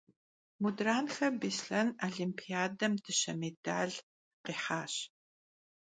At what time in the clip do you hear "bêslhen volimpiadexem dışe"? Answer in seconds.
1.39-3.33